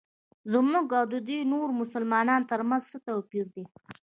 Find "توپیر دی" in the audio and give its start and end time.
3.07-3.63